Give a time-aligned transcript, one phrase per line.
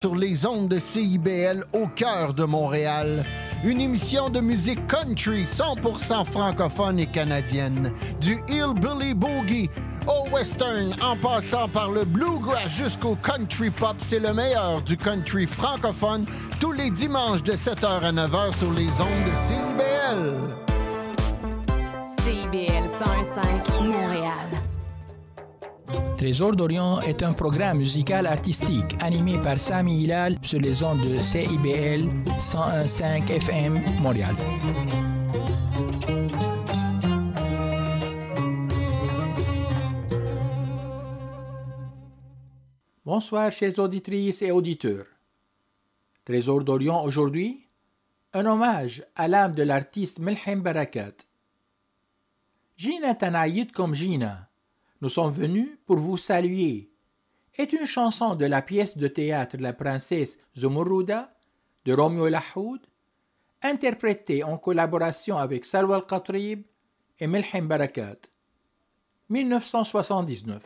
[0.00, 3.24] sur les ondes de CIBL au cœur de Montréal.
[3.64, 7.92] Une émission de musique country 100% francophone et canadienne.
[8.20, 9.68] Du hillbilly boogie
[10.06, 15.48] au western en passant par le bluegrass jusqu'au country pop, c'est le meilleur du country
[15.48, 16.26] francophone
[16.60, 20.38] tous les dimanches de 7h à 9h sur les ondes de CIBL.
[22.22, 24.67] CIBL 105 Montréal.
[26.18, 31.20] Trésor d'Orient est un programme musical artistique animé par Sami Hilal sur les ondes de
[31.20, 32.08] CIBL
[32.40, 34.34] 101.5 FM Montréal.
[43.04, 45.06] Bonsoir chers auditrices et auditeurs.
[46.24, 47.64] Trésor d'Orient aujourd'hui,
[48.32, 51.14] un hommage à l'âme de l'artiste Melhem Barakat.
[52.76, 54.47] Gina Tanayit comme Gina
[55.00, 56.90] nous sommes venus pour vous saluer
[57.58, 61.34] est une chanson de la pièce de théâtre La princesse Zumuruda
[61.84, 62.80] de Romeo Lahoud,
[63.62, 66.62] interprétée en collaboration avec Salwa Al-Qatrib
[67.18, 68.18] et Melhem Barakat.
[69.28, 70.62] 1979.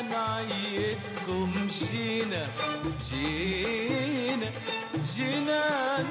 [0.00, 2.46] نعيدكم جينا
[3.10, 4.50] جينا
[5.14, 5.62] جينا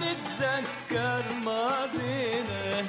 [0.01, 2.85] نتذكر ماضينا.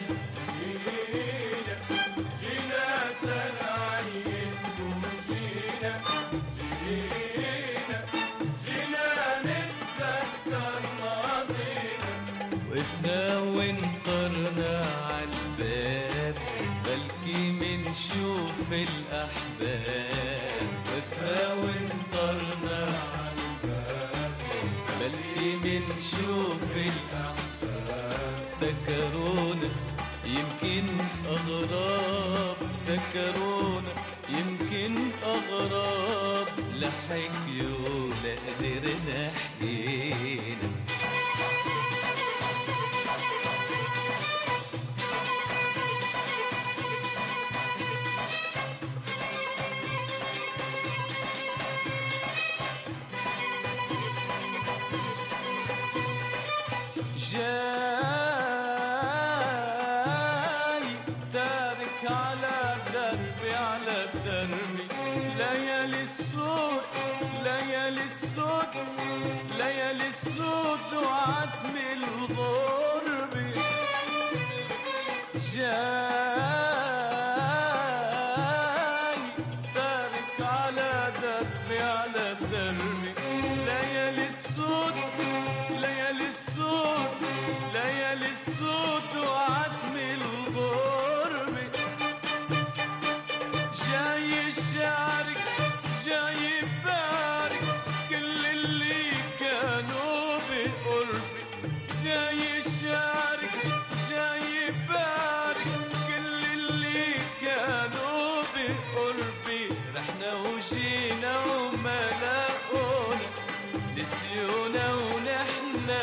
[113.97, 116.01] لسيونا ونحنا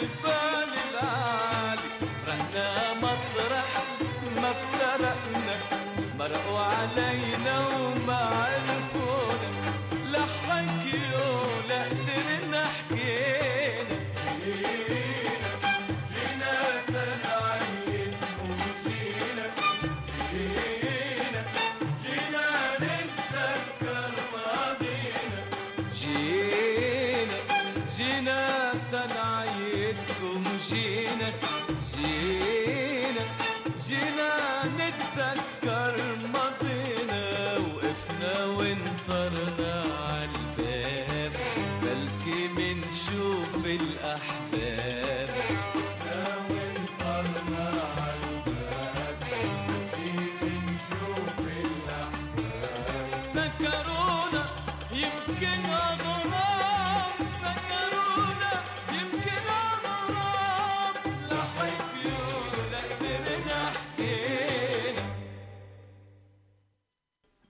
[0.00, 0.47] goodbye.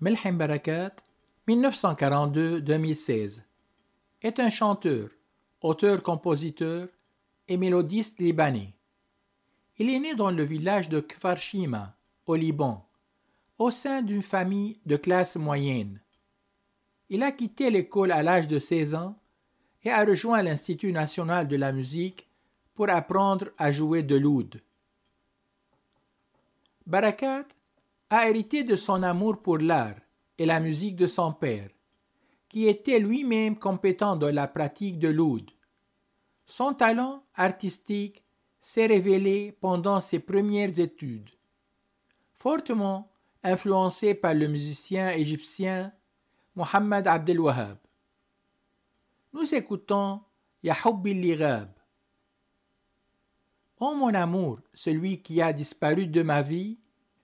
[0.08, 0.92] Melhem Barakat,
[1.46, 3.42] 1942-2016,
[4.22, 5.10] est un chanteur,
[5.60, 6.88] auteur-compositeur
[7.46, 8.72] et mélodiste libanais.
[9.76, 11.94] Il est né dans le village de Kfar Shima,
[12.24, 12.88] au Liban,
[13.58, 16.00] au sein d'une famille de classe moyenne.
[17.10, 19.18] Il a quitté l'école à l'âge de 16 ans
[19.84, 22.30] et a rejoint l'Institut national de la musique
[22.74, 24.62] pour apprendre à jouer de l'oud.
[26.86, 27.44] Barakat
[28.10, 29.96] a hérité de son amour pour l'art
[30.38, 31.68] et la musique de son père,
[32.48, 35.50] qui était lui-même compétent dans la pratique de l'oud.
[36.46, 38.22] Son talent artistique
[38.60, 41.30] s'est révélé pendant ses premières études.
[42.38, 43.10] Fortement
[43.42, 45.92] influencé par le musicien égyptien
[46.54, 47.78] Mohamed Abdel Wahab.
[49.32, 50.22] Nous écoutons
[50.62, 51.36] Yahoubi.
[53.80, 56.78] Oh mon amour, celui qui a disparu de ma vie,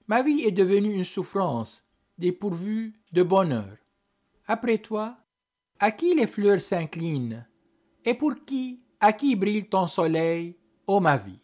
[0.07, 1.83] ma vie est devenue une souffrance,
[2.19, 3.77] dépourvue de bonheur.
[4.47, 5.17] Après toi,
[5.79, 7.47] à qui les fleurs s'inclinent?
[8.05, 10.57] Et pour qui, à qui brille ton soleil,
[10.87, 11.41] ô ma vie?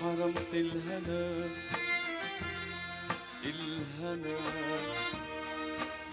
[0.00, 1.50] حرمت الهنا
[3.44, 4.38] الهنا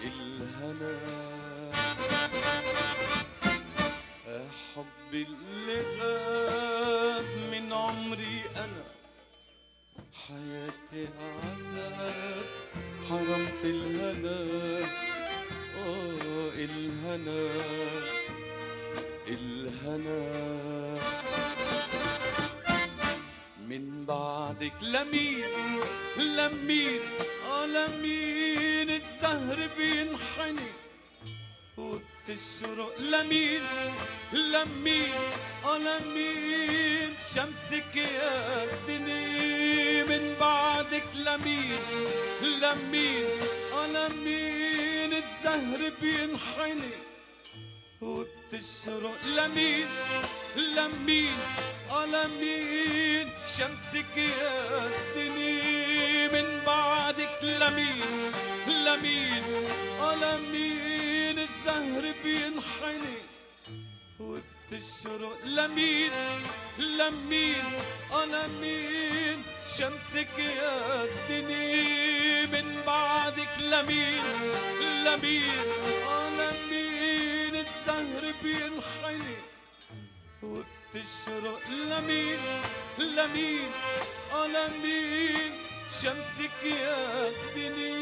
[0.02, 0.94] الهنا.
[4.74, 8.84] حب اللي غاب من عمري أنا.
[10.26, 12.46] حياتي عذاب
[13.08, 14.38] حرمت الهنا.
[15.78, 17.40] آه الهنا
[19.28, 20.65] الهنا.
[23.78, 25.44] من بعدك لمين
[26.16, 27.00] لمين
[27.50, 30.70] آه لمين الزهر بينحني.
[31.76, 33.60] وبتشرق لمين
[34.32, 35.12] لمين
[35.64, 41.78] آه لمين شمسك يا الدنيا من بعدك لمين
[42.42, 43.26] لمين
[43.74, 46.94] آه لمين الزهر بينحني.
[48.00, 49.86] وبتشرق لمين؟
[50.56, 51.36] لمين؟
[51.90, 57.38] آه لمين؟ شمسك يا الدنيا من بعدك.
[57.42, 58.32] لمين؟
[58.68, 59.42] لمين؟
[60.00, 63.18] آه لمين؟ الزهر بينحني.
[64.20, 66.10] وبتشرق لمين؟
[66.78, 67.64] لمين؟
[68.12, 69.42] آه لمين؟
[69.78, 73.48] شمسك يا الدنيا من بعدك.
[73.60, 74.22] لمين؟
[75.04, 75.52] لمين؟
[77.96, 79.36] الزهر بينحني
[80.42, 82.38] وبتشرق لمين؟
[82.98, 83.70] لمين؟
[84.32, 85.52] آه لمين
[86.02, 87.96] شمسك يا الدنيا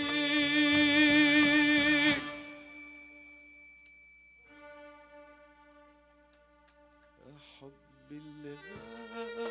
[7.60, 8.56] حب اللي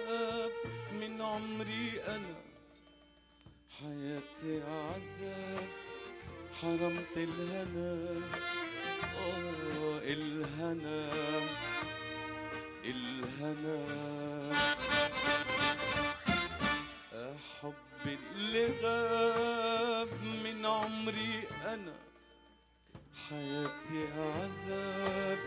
[0.10, 0.52] غاب
[0.92, 2.36] من عمري أنا.
[3.80, 5.70] حياتي عذاب
[6.62, 8.22] حرمت الهنا.
[10.04, 11.10] الهنا
[12.86, 13.80] الهنا.
[17.62, 17.74] حب
[18.36, 20.10] اللي غاب
[20.44, 21.96] من عمري أنا.
[23.30, 25.40] حياتي عذاب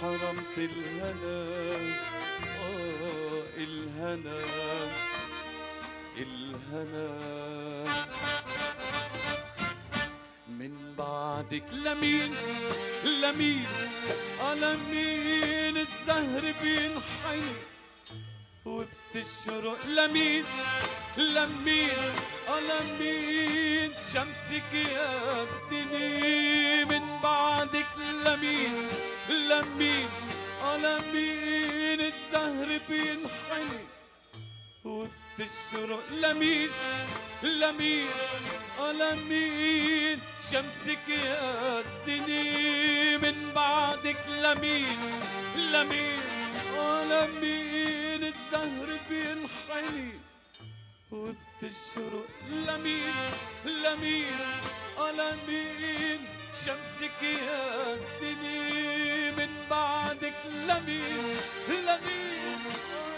[0.00, 1.38] حرمت الهنا.
[2.44, 4.40] آه الهنا
[6.16, 7.08] الهنا.
[10.58, 12.34] من بعدك لمين؟
[13.04, 13.66] لمين؟
[14.54, 17.52] لمين الزهر بينحني
[18.64, 20.44] وبتشرق لمين؟
[21.18, 22.12] لمين؟
[22.68, 27.86] لمين شمسك يا الدنيا من بعدك
[28.26, 28.88] لمين؟
[29.30, 30.08] لمين؟
[30.76, 33.80] لمين الزهر بينحني
[34.84, 36.70] وبتشرق لمين
[37.42, 38.06] لمين
[38.80, 40.20] آه لمين
[40.52, 44.16] شمسك يا الدنيا من بعدك.
[44.42, 44.98] لمين
[45.56, 46.20] لمين
[47.10, 50.10] لمين الزهر بينحني
[51.10, 53.14] وبتشرق لمين
[53.64, 54.38] لمين
[54.98, 56.20] لمين
[56.66, 60.34] شمسك يا الدنيا من بعدك.
[60.68, 61.36] لمين
[61.68, 62.58] لمين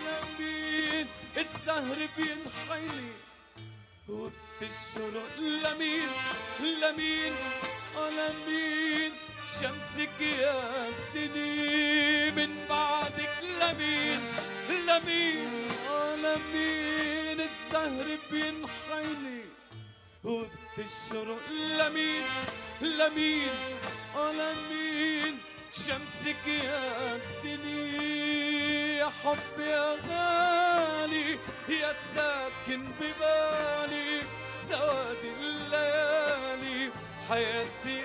[0.06, 1.06] لمين
[1.40, 3.08] الزهر بينحني.
[4.08, 6.08] وبتشرق لمين؟
[6.60, 7.32] لمين؟
[7.96, 9.12] آه لمين
[9.60, 14.20] شمسك يا الدنيا من بعدك لمين؟
[14.86, 19.40] لمين؟ آه لمين الزهر بينحني؟
[20.24, 21.46] وبتشرق
[21.78, 22.24] لمين؟
[22.80, 23.48] لمين؟
[24.16, 25.38] آه لمين
[25.72, 27.16] شمسك يا
[29.00, 31.38] الدنيا حب يا غالي
[31.68, 34.22] يا ساكن ببالي
[34.68, 36.90] سواد الليالي
[37.28, 37.99] حياتي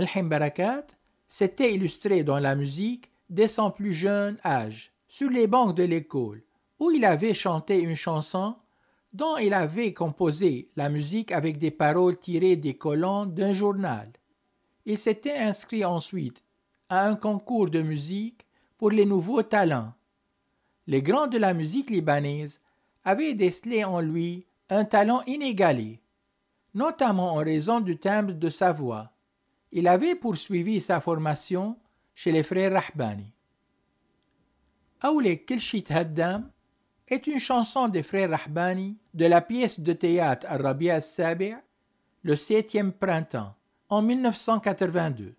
[0.00, 0.86] Melhem Barakat
[1.28, 6.42] s'était illustré dans la musique dès son plus jeune âge, sur les bancs de l'école,
[6.78, 8.56] où il avait chanté une chanson
[9.12, 14.10] dont il avait composé la musique avec des paroles tirées des colonnes d'un journal.
[14.86, 16.42] Il s'était inscrit ensuite
[16.88, 18.46] à un concours de musique
[18.78, 19.92] pour les nouveaux talents.
[20.86, 22.58] Les grands de la musique libanaise
[23.04, 26.00] avaient décelé en lui un talent inégalé,
[26.72, 29.12] notamment en raison du timbre de sa voix.
[29.72, 31.78] Il avait poursuivi sa formation
[32.14, 33.32] chez les frères Rahbani.
[35.02, 36.50] Aoulek Kilshit Haddam
[37.08, 41.56] est une chanson des frères Rahbani de la pièce de théâtre Arabia al-Sabi',
[42.22, 43.54] le septième printemps,
[43.88, 45.34] en 1982.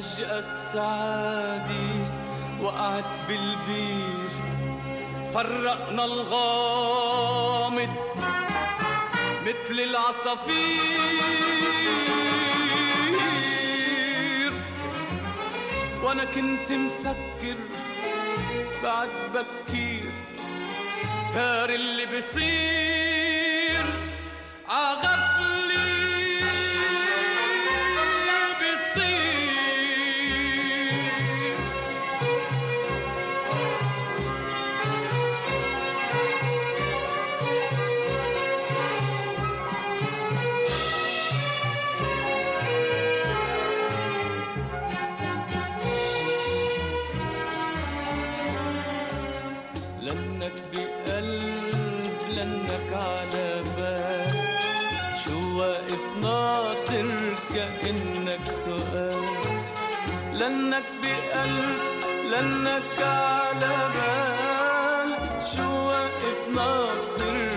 [0.00, 1.74] فجأة السعادة
[2.62, 4.30] وقعت بالبير.
[5.34, 7.88] فرقنا الغامض
[9.42, 10.92] مثل العصافير.
[16.02, 17.56] وأنا كنت مفكر
[18.82, 20.12] بعد بكير.
[21.34, 23.84] تار اللي بصير
[24.68, 25.07] عغفلي
[62.38, 65.10] لأنك على بال
[65.56, 67.47] شو واقف ناطر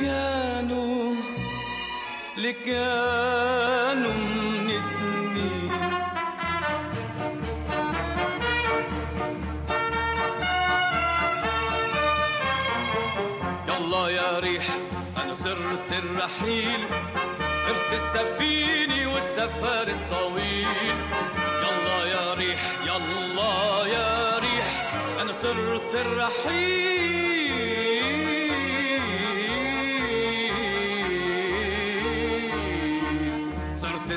[0.00, 1.14] كانوا
[2.36, 5.70] اللي كانوا من سنين
[13.68, 14.66] يلا يا ريح
[15.22, 16.80] أنا صرت الرحيل.
[17.66, 20.96] صرت السفينة والسفر الطويل.
[21.62, 27.33] يلا يا ريح يلا يا ريح أنا صرت الرحيل.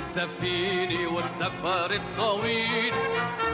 [0.07, 2.93] السفينة والسفر الطويل.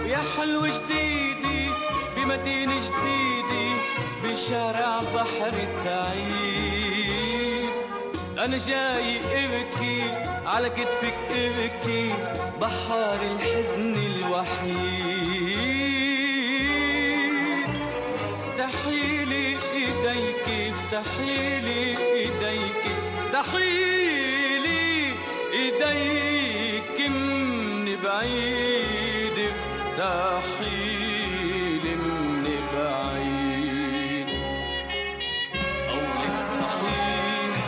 [0.05, 1.69] يا حلو جديدي
[2.15, 3.75] بمدينة جديدة
[4.23, 7.69] بشارع بحر سعيد.
[8.37, 10.01] أنا جاي إبكي
[10.45, 12.13] على كتفك إبكي
[12.61, 15.23] بحر الحزن الوحيد.
[18.47, 22.83] افتحيلي ايديك افتحيلي ايديك.
[23.33, 24.02] افتحيلي
[25.63, 29.37] إيديك من بعيد
[29.99, 31.13] افتحيلي
[31.95, 32.15] من
[32.75, 34.29] بعيد.
[35.89, 37.61] قولك صحيح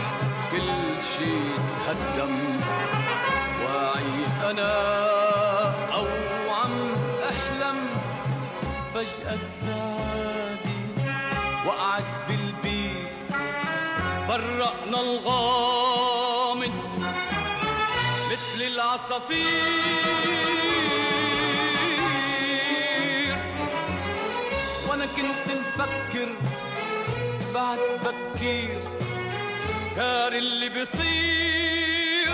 [0.50, 0.70] كل
[1.12, 1.36] شي
[1.86, 2.34] تهدم.
[3.62, 4.18] واعي
[4.50, 4.74] أنا
[5.94, 6.06] أو
[6.54, 6.76] عم
[7.30, 7.78] أحلم.
[8.94, 10.76] فجأة السعادة
[11.66, 13.10] وقعت بالبيت
[14.28, 15.85] فرقنا الغامض
[18.55, 19.37] مثل العصافير
[24.89, 26.29] وانا كنت مفكر
[27.53, 28.79] بعد بكير
[29.95, 32.29] تار اللي بيصير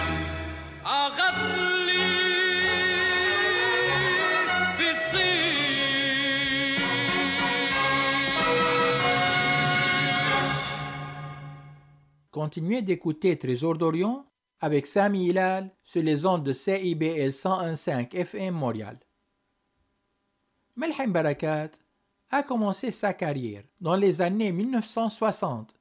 [0.86, 2.08] عغفلي
[4.78, 5.28] بيصير
[12.32, 14.26] Continuez d'écouter Trésor d'Orient
[14.62, 18.96] avec Sami Hilal sur les ondes de CIBL 101.5 FM Montréal.
[20.77, 21.70] Melhem Barakat
[22.31, 25.75] a commencé sa carrière dans les années 1960.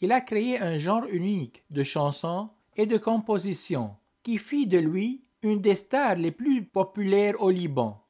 [0.00, 5.22] Il a créé un genre unique de chansons et de compositions qui fit de lui
[5.42, 8.02] une des stars les plus populaires au Liban.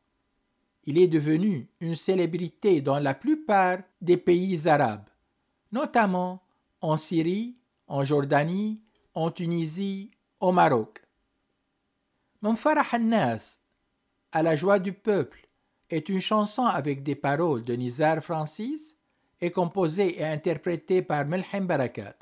[0.84, 5.10] Il est devenu une célébrité dans la plupart des pays arabes,
[5.72, 6.44] notamment
[6.80, 7.56] en Syrie,
[7.88, 8.80] en Jordanie,
[9.14, 10.11] en Tunisie,
[10.42, 11.00] au Maroc.
[12.42, 13.58] Nas,
[14.32, 15.46] à la joie du peuple,
[15.88, 18.96] est une chanson avec des paroles de Nizar Francis
[19.40, 22.16] et composée et interprétée par Melhem Barakat.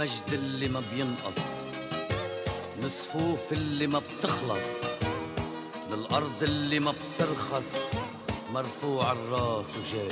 [0.00, 1.66] المجد اللي ما بينقص
[2.78, 4.84] من الصفوف اللي ما بتخلص
[5.88, 7.92] من الأرض اللي ما بترخص
[8.54, 10.08] مرفوع الراس وجاي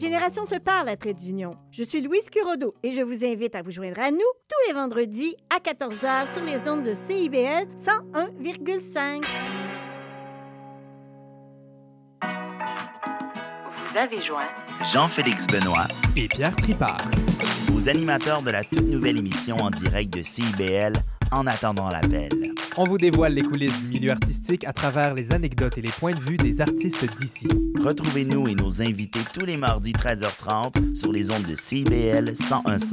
[0.00, 1.56] générations se parlent à Trait d'Union.
[1.70, 4.74] Je suis Louise Curodo et je vous invite à vous joindre à nous tous les
[4.74, 9.24] vendredis à 14h sur les ondes de CIBL 101,5.
[13.90, 14.48] Vous avez joint
[14.92, 15.86] Jean-Félix Benoît,
[16.16, 17.04] et Pierre Tripart.
[17.74, 20.94] aux animateurs de la toute nouvelle émission en direct de CIBL
[21.30, 22.30] En attendant l'appel.
[22.76, 26.14] On vous dévoile les coulisses du milieu artistique à travers les anecdotes et les points
[26.14, 27.48] de vue des artistes d'ici.
[27.82, 32.92] Retrouvez-nous et nos invités tous les mardis 13h30 sur les ondes de CIBL 1015.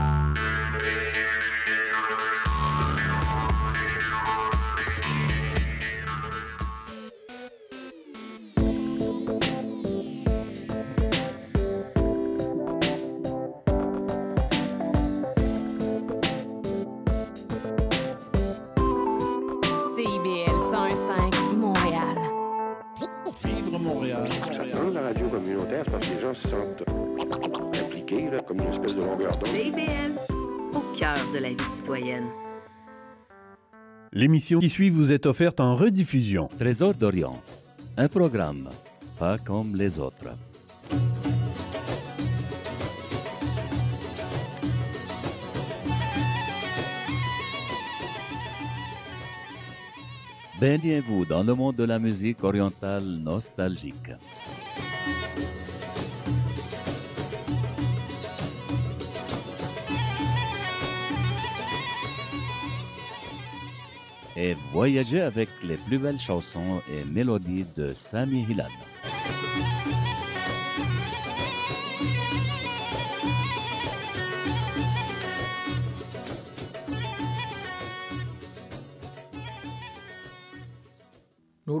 [24.73, 26.83] Dans la radio communautaire, parce que les gens se sentent
[27.81, 29.47] impliqués, là, comme une espèce de longueur d'onde.
[29.47, 30.33] CIBL,
[30.75, 32.25] au cœur de la vie citoyenne.
[34.13, 36.49] L'émission qui suit vous est offerte en rediffusion.
[36.59, 37.41] Trésor d'Orient,
[37.97, 38.69] un programme
[39.21, 40.35] pas comme les autres.
[50.61, 54.11] Baignez-vous dans le monde de la musique orientale nostalgique.
[64.37, 68.69] Et voyagez avec les plus belles chansons et mélodies de Sami Hilal.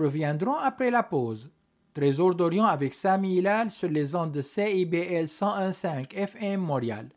[0.01, 1.51] Reviendrons après la pause.
[1.93, 7.09] Trésor d'Orient avec Sami Hilal sur les ondes de CIBL 101.5 FM Montréal.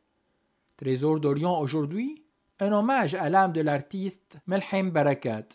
[0.77, 2.25] Trésor d'Orient aujourd'hui,
[2.61, 5.47] un hommage à l'âme de l'artiste Melhem Barakat.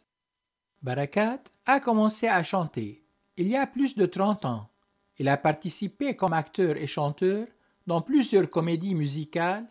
[0.81, 3.03] Barakat a commencé à chanter
[3.39, 4.69] il y a plus de 30 ans.
[5.17, 7.47] Il a participé comme acteur et chanteur
[7.87, 9.65] dans plusieurs comédies musicales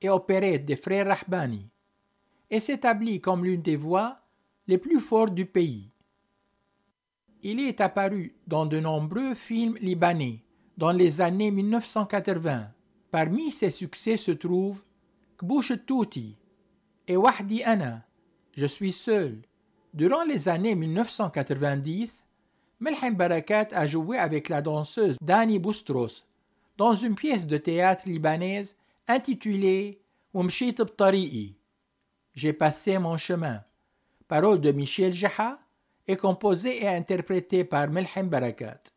[0.00, 1.68] et opérettes des frères Rahbani
[2.50, 4.18] et s'établit comme l'une des voix
[4.66, 5.91] les plus fortes du pays.
[7.44, 10.44] Il est apparu dans de nombreux films libanais
[10.76, 12.68] dans les années 1980.
[13.10, 14.82] Parmi ses succès se trouvent
[15.38, 16.36] Kbouch Touti
[17.08, 18.04] et Wahdi Ana,
[18.56, 19.42] Je suis seul.
[19.92, 22.24] Durant les années 1990,
[22.78, 26.24] Melhem Barakat a joué avec la danseuse Dani Boustros
[26.78, 28.76] dans une pièce de théâtre libanaise
[29.08, 30.00] intitulée
[30.32, 31.56] Btari'i.
[32.34, 33.62] J'ai passé mon chemin.
[34.28, 35.61] Parole de Michel Jaha
[36.06, 38.91] est composée et interprétée par Melhem Barakat.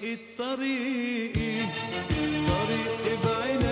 [0.00, 1.60] طريقي طريقي
[2.48, 3.69] طريقي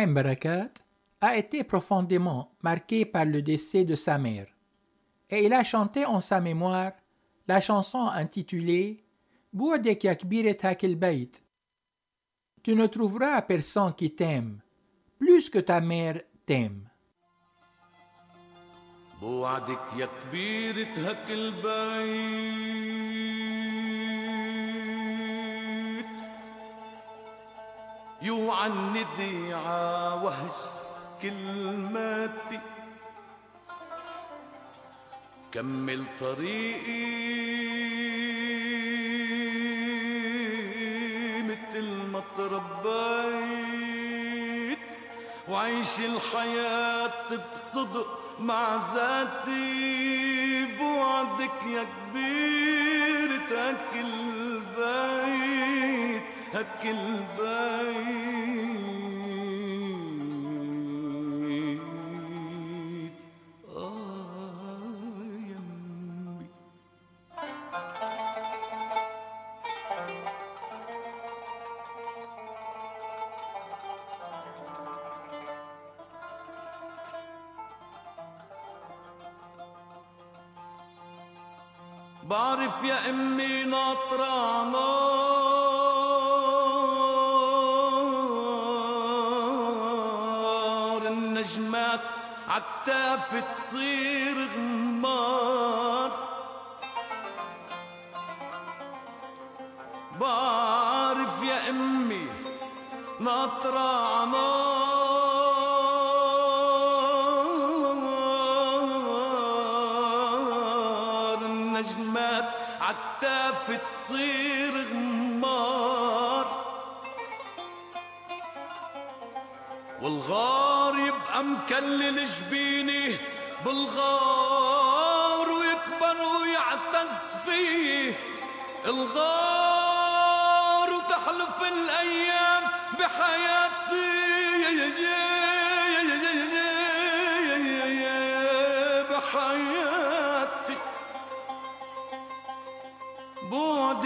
[0.00, 0.70] Melhem Barakat
[1.20, 4.46] a été profondément marqué par le décès de sa mère
[5.28, 6.92] et il a chanté en sa mémoire
[7.48, 9.02] la chanson intitulée
[9.52, 11.30] Bouadek yakbiret hakil bait.
[12.62, 14.60] Tu ne trouveras personne qui t'aime
[15.18, 16.88] plus que ta mère t'aime.
[19.22, 23.09] بوعدك يا كبير هك البيت
[28.21, 30.59] يوعني ضيعة وهش
[31.21, 32.59] كلماتي.
[35.51, 37.31] كمل طريقي
[41.43, 43.51] مثل ما تربيت
[45.49, 47.11] وعيش الحياة
[47.55, 48.07] بصدق
[48.39, 50.65] مع ذاتي.
[50.65, 55.40] بوعدك يا كبير تهك البيت
[56.53, 58.90] هك البيت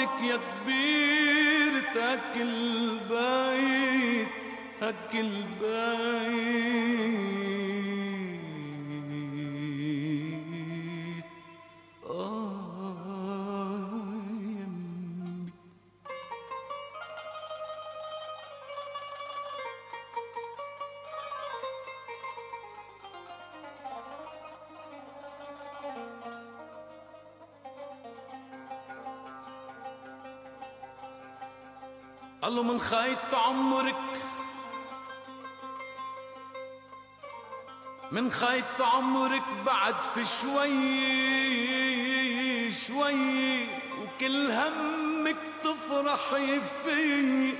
[0.05, 4.27] صوتك يا كبير تاكل البيت
[4.79, 5.27] تاكل
[5.61, 7.34] البيت.
[40.13, 40.71] في شوي
[42.71, 43.63] شوي
[44.01, 47.53] وكل همك تفرحي فيه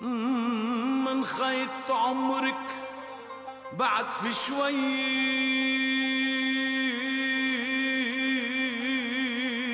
[0.00, 2.66] مم، من خيط عمرك
[3.78, 4.80] بعد في شوي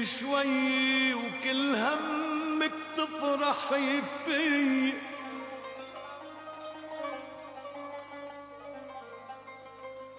[0.04, 4.45] شوي وكل همك تفرحي فيه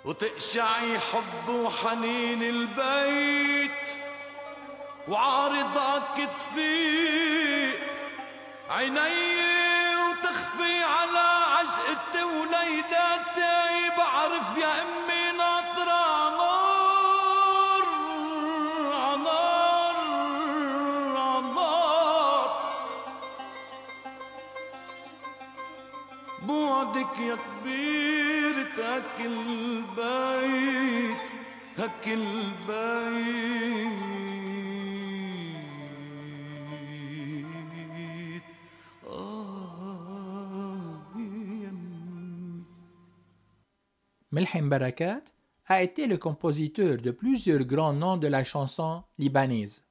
[0.08, 3.96] وتقشعي حب وحنين البيت
[5.08, 7.74] وعارض عكتفي
[8.70, 11.28] عيني وتخفي على
[11.60, 12.97] عشقتي وليداتي
[31.79, 33.53] هك البيت
[39.07, 42.63] آه يمي
[44.33, 45.23] Melhem Barakat
[45.67, 49.85] a été le compositeur de plusieurs grands noms de la chanson libanaise,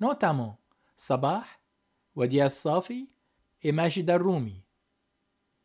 [0.00, 0.58] notamment
[0.96, 1.44] Sabah,
[2.14, 3.08] Wadi al-Safi
[3.62, 4.62] et Majid al-Rumi.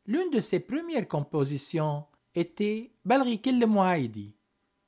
[0.05, 4.35] L'une de ses premières compositions était Balrik al-Muaidi.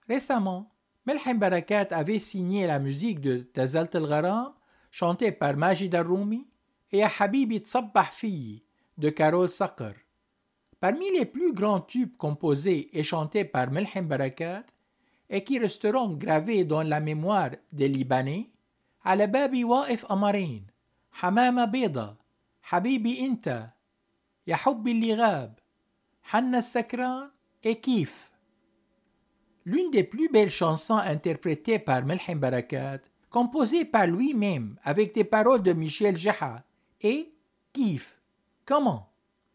[0.10, 0.72] Récemment,
[1.06, 4.54] Melhem Barakat avait signé la musique de Tazalt al-Gharam,
[4.92, 6.48] chantée par Majid al-Rumi,
[6.92, 8.64] et à Habibi Tsabbah Fi
[8.98, 9.94] de Carol Sakr.
[10.80, 14.64] Parmi les plus grands tubes composés et chantés par Melhem Barakat
[15.30, 18.50] et qui resteront gravés dans la mémoire des Libanais,
[19.06, 20.68] على بابي واقف قمرين
[21.12, 22.16] حمامة بيضة
[22.62, 23.70] حبيبي انت
[24.48, 25.60] يا حبي اللي غاب
[26.24, 27.30] حنا السكران
[27.66, 28.29] et كيف
[29.65, 35.63] L'une des plus belles chansons interprétées par Melhem Barakat, composée par lui-même avec des paroles
[35.63, 36.65] de Michel Jaha,
[37.01, 37.31] est
[37.73, 38.21] Kif,
[38.65, 39.11] comment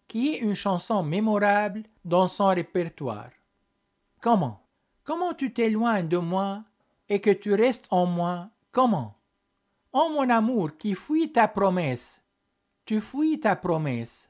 [0.07, 3.31] qui est une chanson mémorable dans son répertoire.
[4.21, 4.61] Comment
[5.03, 6.63] Comment tu t'éloignes de moi
[7.09, 8.49] et que tu restes en moi?
[8.71, 9.15] Comment
[9.93, 12.21] Oh mon amour qui fuit ta promesse,
[12.85, 14.29] tu fuis ta promesse.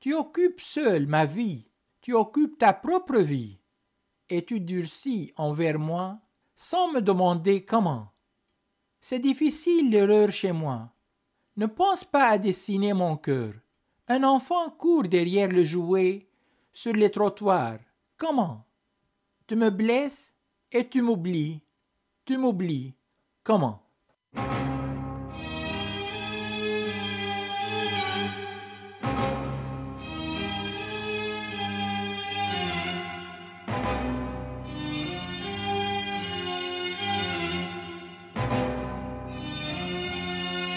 [0.00, 1.66] Tu occupes seul ma vie,
[2.00, 3.58] tu occupes ta propre vie,
[4.32, 6.18] et tu durcis envers moi
[6.56, 8.08] sans me demander comment?
[9.00, 10.90] C'est difficile l'erreur chez moi.
[11.56, 13.52] Ne pense pas à dessiner mon cœur.
[14.08, 16.28] Un enfant court derrière le jouet
[16.72, 17.80] sur les trottoirs.
[18.16, 18.64] Comment?
[19.46, 20.32] Tu me blesses
[20.70, 21.60] et tu m'oublies.
[22.24, 22.94] Tu m'oublies.
[23.42, 23.82] Comment?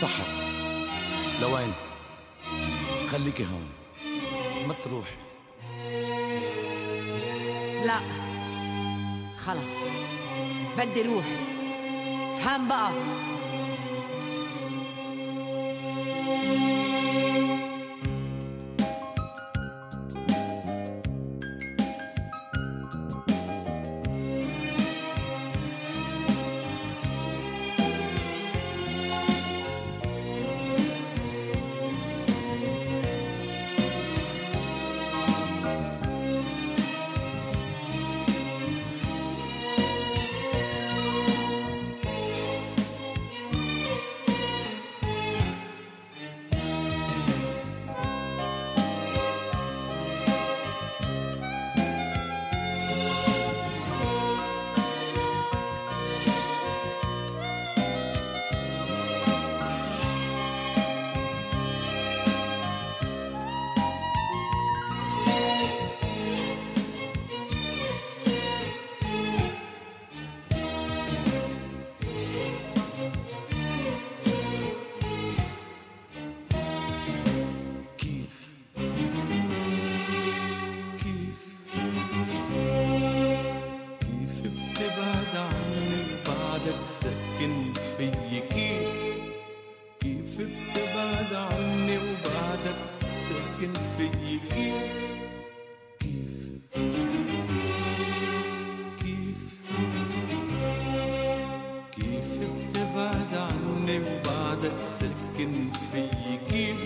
[0.05, 0.25] سحر.
[1.41, 1.73] لوين؟
[3.09, 3.69] خليكي هون.
[4.67, 5.15] ما تروحي.
[7.85, 7.97] لا.
[9.45, 9.75] خلص
[10.77, 11.25] بدي روح.
[12.39, 12.91] فهم بقى.
[102.15, 106.81] كيف بتبعد عني وبعدك ساكن فيي كيف؟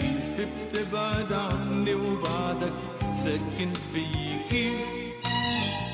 [0.00, 2.72] كيف بتبعد عني وبعدك
[3.10, 4.88] ساكن فيي كيف؟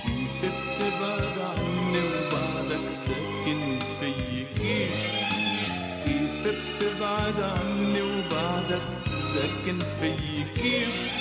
[0.04, 4.94] كيف بتبعد عني وبعدك ساكن فيي كيف؟
[6.04, 8.82] كيف بتبعد عني وبعدك
[9.34, 11.12] ساكن فيي كيف؟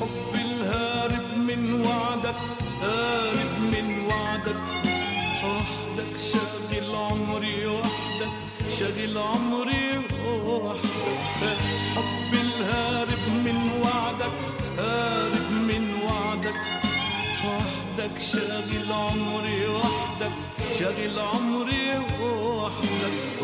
[0.00, 2.40] حبي الهارب من وعدك
[2.82, 4.85] هارب من وعدك.
[5.46, 8.34] وحدك شاغل عمري وحدك
[8.78, 11.58] شاغل عمري وحدك
[11.96, 14.36] حبي الهارب من وعدك
[14.78, 16.54] هارب من وعدك.
[17.46, 20.32] وحدك شاغل عمري وحدك
[20.78, 23.42] شاغل عمري وحدك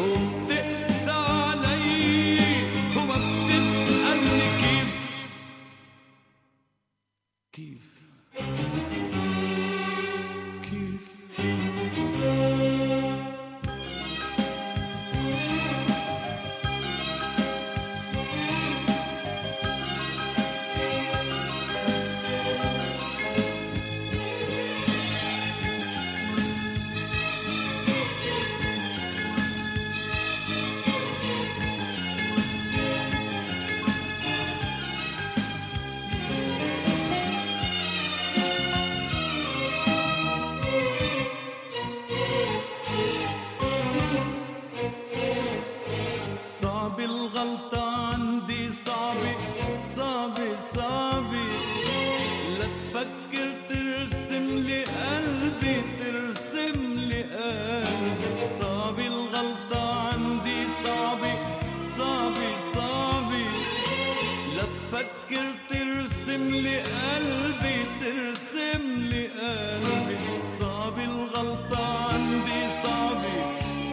[65.72, 70.18] ترسم لي قلبي ترسم لي قلبي.
[70.58, 73.36] صعب الغلطة عندي صعبة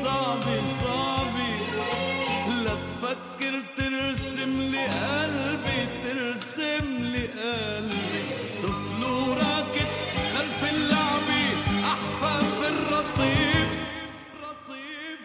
[0.04, 1.50] صعبة صعبة
[2.64, 8.24] لا تفكر ترسم لي قلبي ترسم لي قلبي.
[8.64, 9.90] طفل وراكد
[10.34, 11.44] خلف اللعبة
[11.94, 13.70] أحفى في الرصيف.
[14.44, 15.22] رصيف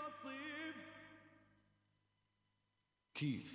[0.00, 0.76] رصيف.
[3.14, 3.53] كيف؟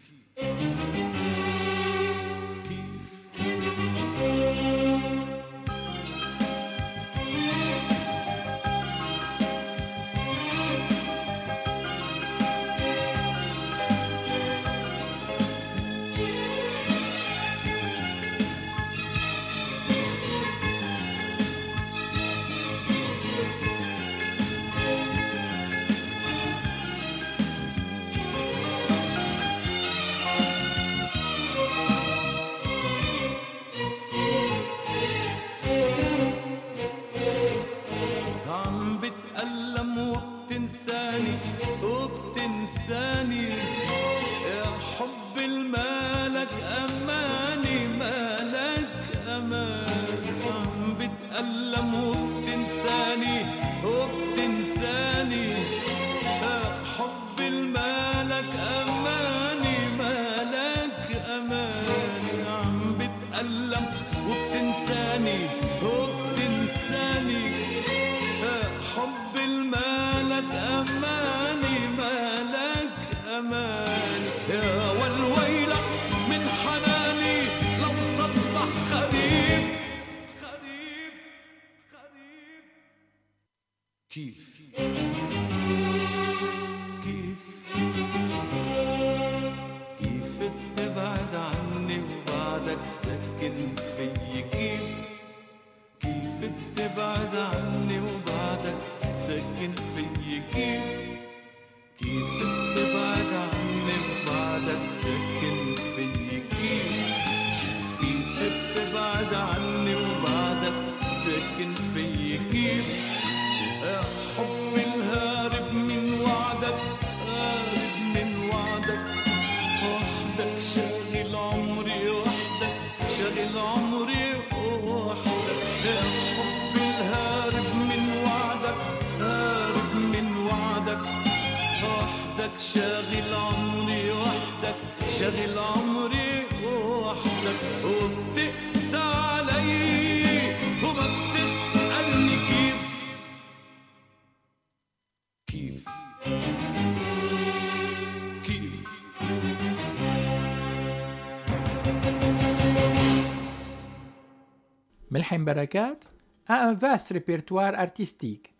[155.29, 155.99] Melhem Barakat
[156.47, 158.55] a un vaste répertoire artistique,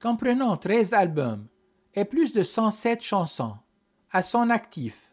[0.00, 1.46] comprenant 13 albums
[1.94, 3.56] et plus de 107 chansons
[4.10, 5.10] à son actif.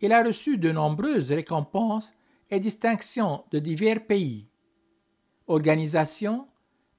[0.00, 2.12] Il a reçu de nombreuses récompenses
[2.50, 4.48] et distinctions de divers pays,
[5.46, 6.48] organisations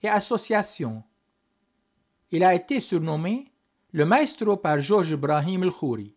[0.03, 1.03] et associations.
[2.31, 3.51] Il a été surnommé
[3.91, 6.15] le maestro par Georges Ibrahim El-Khouri.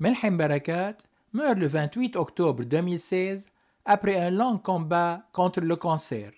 [0.00, 0.98] Melhem Barakat
[1.32, 3.46] meurt le 28 octobre 2016
[3.84, 6.32] après un long combat contre le cancer.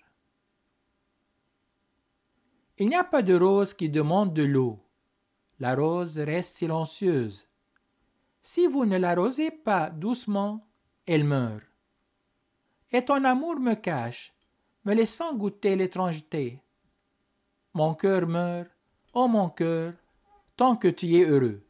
[2.77, 4.79] Il n'y a pas de rose qui demande de l'eau.
[5.59, 7.47] La rose reste silencieuse.
[8.43, 10.67] Si vous ne l'arrosez pas doucement,
[11.05, 11.63] elle meurt.
[12.91, 14.33] Et ton amour me cache,
[14.83, 16.61] me laissant goûter l'étrangeté.
[17.73, 18.69] Mon cœur meurt,
[19.13, 19.93] oh mon cœur,
[20.55, 21.65] tant que tu es heureux.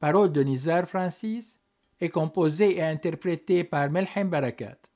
[0.00, 1.60] Parole de Nizar Francis
[2.02, 4.91] est composée et interprétée par Melhem Barakat.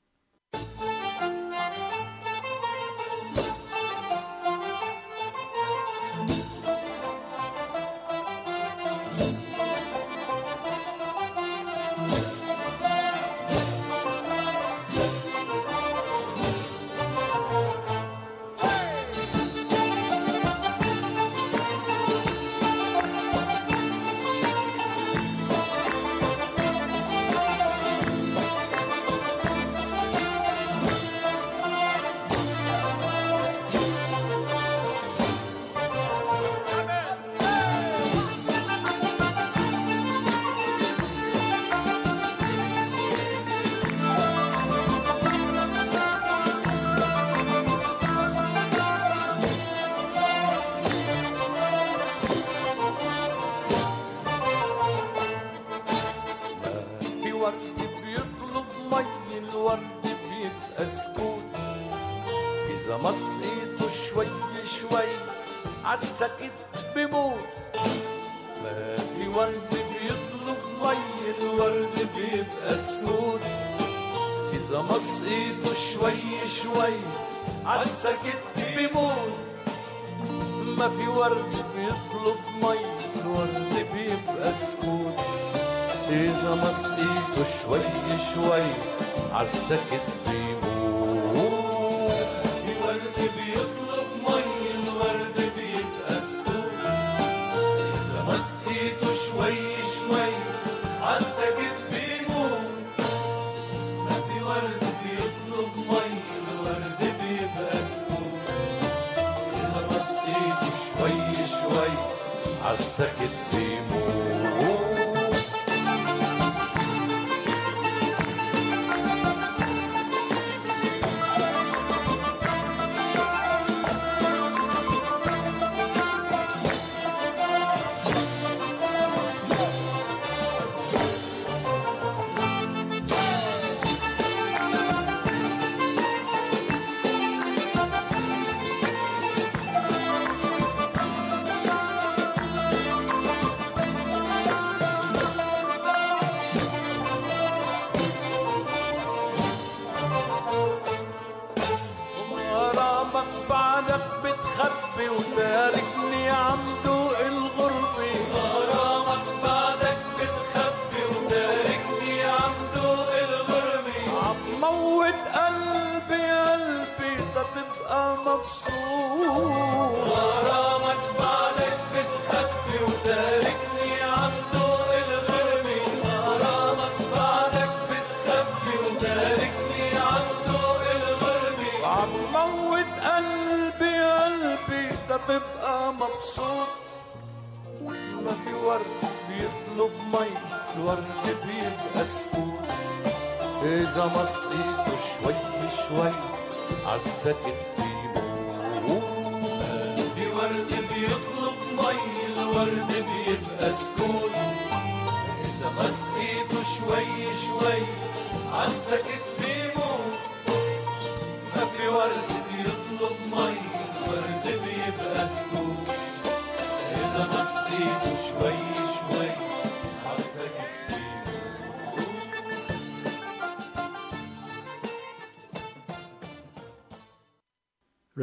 [112.97, 113.36] second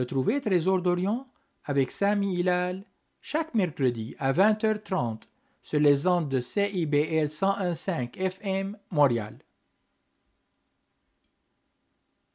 [0.05, 1.27] Retrouvez Trésor d'Orient
[1.65, 2.85] avec Sami Hilal
[3.23, 5.23] chaque mercredi à 20h30
[5.63, 9.39] sur les ondes de CIBL 101.5 FM Montréal.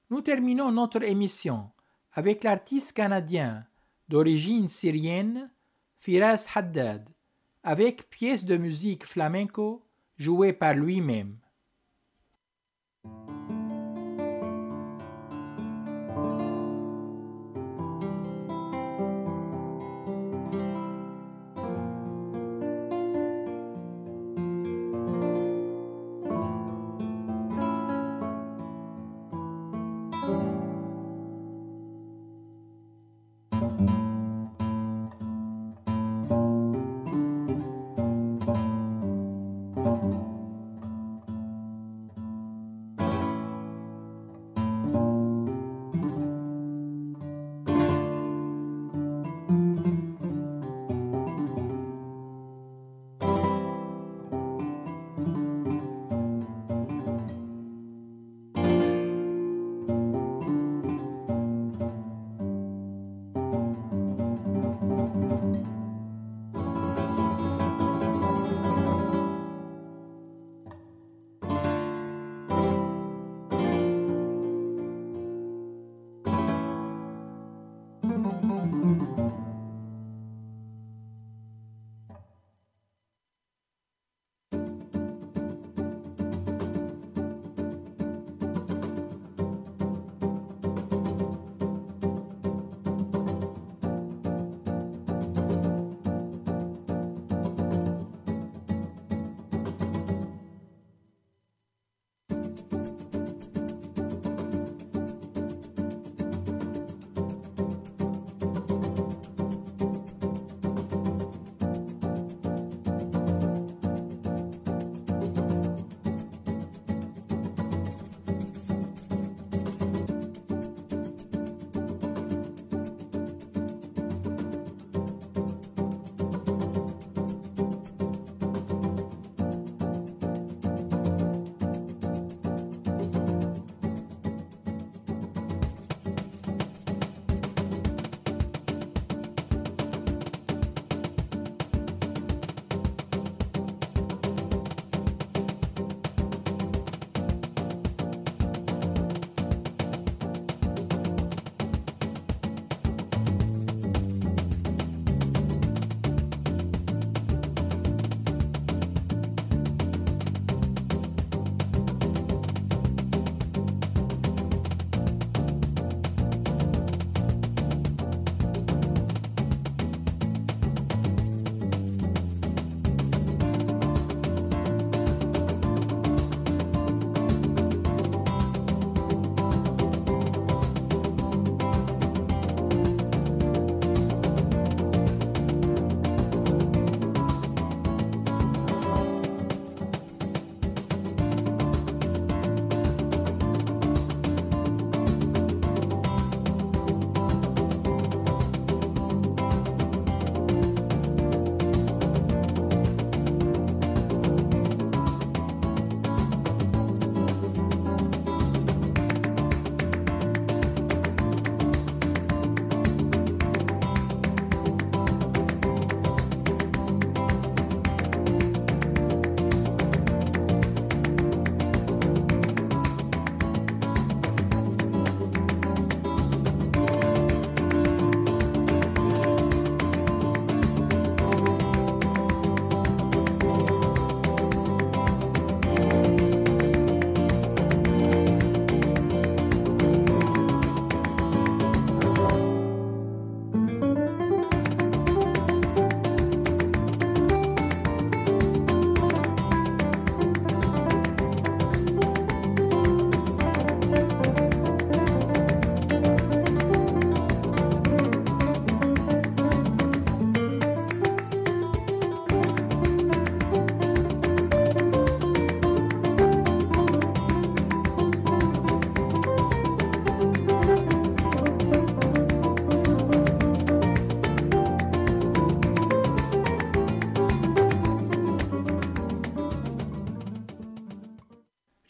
[0.10, 1.70] Nous terminons notre émission
[2.14, 3.68] avec l'artiste canadien
[4.08, 5.52] d'origine syrienne
[6.00, 7.08] Firas Haddad
[7.62, 9.86] avec pièce de musique flamenco
[10.18, 11.38] jouée par lui-même.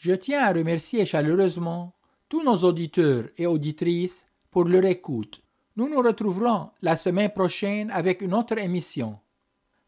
[0.09, 1.93] Je tiens à remercier chaleureusement
[2.29, 5.43] tous nos auditeurs et auditrices pour leur écoute.
[5.75, 9.19] Nous nous retrouverons la semaine prochaine avec une autre émission.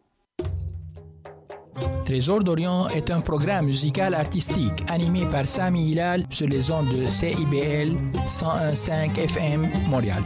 [2.07, 7.05] Trésor d'Orient est un programme musical artistique animé par Sami Hilal sur les ondes de
[7.05, 7.97] CIBL
[8.29, 10.23] 101.5 FM Montréal.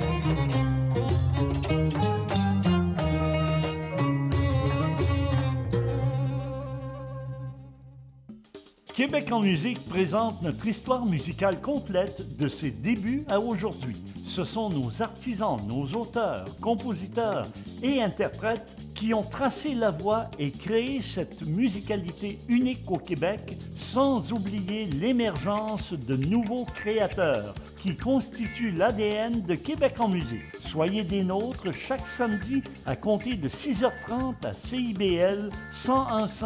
[8.96, 13.96] Québec en musique présente notre histoire musicale complète de ses débuts à aujourd'hui.
[14.34, 17.46] Ce sont nos artisans, nos auteurs, compositeurs
[17.84, 24.32] et interprètes qui ont tracé la voie et créé cette musicalité unique au Québec, sans
[24.32, 30.46] oublier l'émergence de nouveaux créateurs qui constituent l'ADN de Québec en musique.
[30.62, 36.46] Soyez des nôtres chaque samedi à compter de 6h30 à CIBL 1015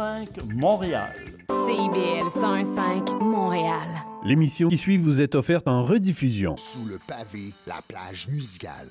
[0.56, 1.14] Montréal.
[1.48, 4.15] CIBL 101.5 Montréal.
[4.26, 6.56] L'émission qui suit vous est offerte en rediffusion.
[6.56, 8.88] Sous le pavé, la plage musicale.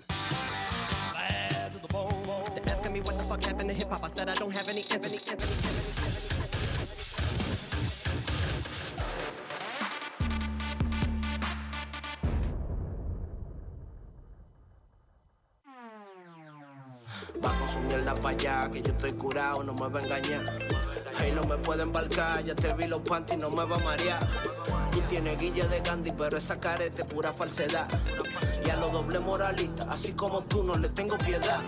[17.42, 20.46] Va con su mierda para allá, que yo estoy curado, no me va a engañar.
[21.18, 24.20] Hey, no me puede embarcar, ya te vi los panties, no me va a marear.
[24.92, 27.88] Tú tienes guilla de Gandhi, pero esa careta es pura falsedad.
[28.66, 31.62] Y a los doble moralistas, así como tú, no le tengo piedad.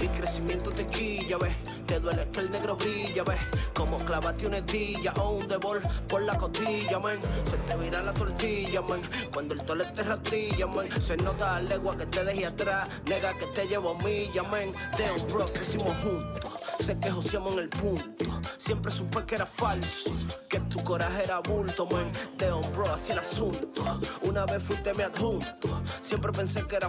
[0.00, 1.54] Mi crecimiento te quilla, ves.
[1.86, 3.40] Te duele que el negro brilla, ves.
[3.74, 7.18] Como clavate una estilla o un devol por la costilla, man.
[7.44, 9.00] Se te vira la tortilla, man.
[9.32, 10.88] Cuando el tole te rastrilla, man.
[11.00, 12.88] Se nota a legua que te dejé atrás.
[13.06, 14.72] Nega que te llevo a milla, man.
[14.96, 16.52] De un bro, crecimos juntos.
[16.78, 18.24] Sé que joseamos en el punto.
[18.60, 20.12] Siempre supe que era falso.
[20.46, 22.12] Que tu coraje era bulto, man.
[22.36, 23.82] De un bro, así el asunto.
[24.24, 25.82] Una vez fuiste mi adjunto.
[26.02, 26.88] Siempre pensé que era